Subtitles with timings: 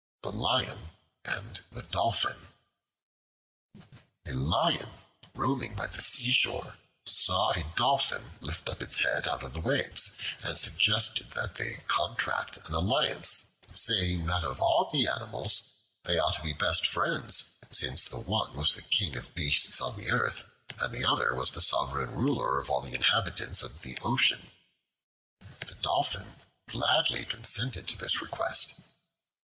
[0.23, 0.93] The Lion
[1.25, 2.47] and the Dolphin
[4.25, 4.89] A LION
[5.35, 10.13] roaming by the seashore saw a Dolphin lift up its head out of the waves,
[10.43, 13.45] and suggested that they contract an alliance,
[13.75, 15.61] saying that of all the animals
[16.03, 19.79] they ought to be the best friends, since the one was the king of beasts
[19.81, 20.45] on the earth,
[20.79, 24.49] and the other was the sovereign ruler of all the inhabitants of the ocean.
[25.59, 26.37] The Dolphin
[26.67, 28.73] gladly consented to this request.